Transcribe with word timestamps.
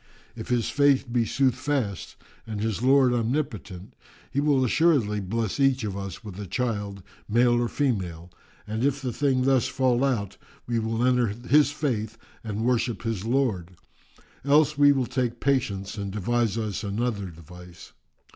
If 0.35 0.47
his 0.47 0.67
Faith 0.67 1.13
be 1.13 1.25
soothfast 1.25 2.15
and 2.47 2.59
his 2.59 2.81
Lord 2.81 3.13
Omnipotent, 3.13 3.93
He 4.31 4.39
will 4.41 4.65
assuredly 4.65 5.19
bless 5.19 5.59
each 5.59 5.83
of 5.83 5.95
us 5.95 6.23
with 6.23 6.39
a 6.39 6.47
child 6.47 7.03
male 7.29 7.61
or 7.61 7.67
female, 7.67 8.31
and 8.65 8.83
if 8.83 8.99
the 8.99 9.13
thing 9.13 9.43
thus 9.43 9.67
fall 9.67 10.03
out, 10.03 10.37
we 10.65 10.79
will 10.79 11.05
enter 11.05 11.27
his 11.27 11.69
faith 11.71 12.17
and 12.43 12.65
worship 12.65 13.03
his 13.03 13.25
Lord; 13.25 13.75
else 14.43 14.75
will 14.75 14.91
we 14.95 15.05
take 15.05 15.39
patience 15.39 15.99
and 15.99 16.11
devise 16.11 16.57
us 16.57 16.83
another 16.83 17.27
device." 17.27 17.91